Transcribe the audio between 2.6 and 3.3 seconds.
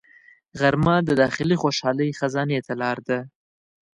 ته لار ده